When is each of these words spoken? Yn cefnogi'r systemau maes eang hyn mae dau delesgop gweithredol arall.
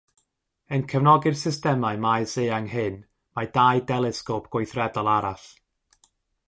Yn 0.75 0.85
cefnogi'r 0.91 1.37
systemau 1.41 1.97
maes 2.07 2.33
eang 2.45 2.71
hyn 2.73 2.97
mae 3.35 3.53
dau 3.59 3.85
delesgop 3.93 4.53
gweithredol 4.57 5.13
arall. 5.19 5.47